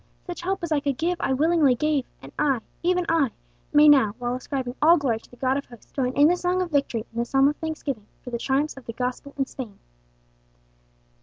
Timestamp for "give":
0.97-1.21